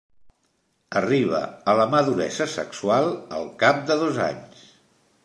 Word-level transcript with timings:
Arriba 1.01 1.41
a 1.73 1.75
la 1.79 1.85
maduresa 1.91 2.47
sexual 2.55 3.13
al 3.41 3.47
cap 3.65 3.85
de 3.91 3.99
dos 4.05 4.19
anys. 4.33 4.65